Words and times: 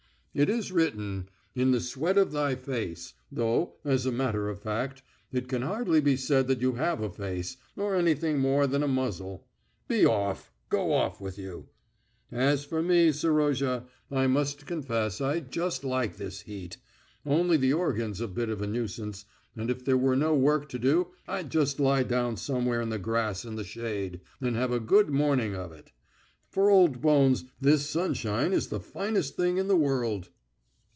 "It 0.33 0.47
is 0.49 0.71
written, 0.71 1.27
'In 1.55 1.71
the 1.71 1.81
sweat 1.81 2.17
of 2.17 2.31
thy 2.31 2.55
face,' 2.55 3.15
though, 3.29 3.73
as 3.83 4.05
a 4.05 4.13
matter 4.13 4.47
of 4.47 4.61
fact, 4.61 5.03
it 5.33 5.49
can 5.49 5.61
hardly 5.61 5.99
be 5.99 6.15
said 6.15 6.47
that 6.47 6.61
you 6.61 6.75
have 6.75 7.01
a 7.01 7.09
face, 7.11 7.57
or 7.75 7.97
anything 7.97 8.39
more 8.39 8.65
than 8.65 8.81
a 8.81 8.87
muzzle.... 8.87 9.45
Be 9.89 10.05
off! 10.05 10.49
Go 10.69 10.93
off 10.93 11.19
with 11.19 11.37
you.... 11.37 11.67
As 12.31 12.63
for 12.63 12.81
me, 12.81 13.11
Serozha, 13.11 13.83
I 14.09 14.27
must 14.27 14.65
confess 14.65 15.19
I 15.19 15.41
just 15.41 15.83
like 15.83 16.15
this 16.15 16.39
heat. 16.43 16.77
Only 17.25 17.57
the 17.57 17.73
organ's 17.73 18.21
a 18.21 18.27
bit 18.29 18.47
of 18.47 18.61
a 18.61 18.67
nuisance, 18.67 19.25
and 19.57 19.69
if 19.69 19.83
there 19.83 19.97
were 19.97 20.15
no 20.15 20.33
work 20.33 20.69
to 20.69 20.79
do 20.79 21.07
I'd 21.27 21.49
just 21.49 21.77
lie 21.77 22.03
down 22.03 22.37
somewhere 22.37 22.79
in 22.79 22.87
the 22.87 22.97
grass 22.99 23.43
in 23.43 23.57
the 23.57 23.65
shade, 23.65 24.21
and 24.39 24.55
have 24.55 24.71
a 24.71 24.79
good 24.79 25.09
morning 25.09 25.55
of 25.57 25.73
it. 25.73 25.91
For 26.49 26.69
old 26.69 26.99
bones 26.99 27.45
this 27.61 27.89
sunshine 27.89 28.51
is 28.51 28.67
the 28.67 28.81
finest 28.81 29.37
thing 29.37 29.55
in 29.55 29.69
the 29.69 29.77
world." 29.77 30.27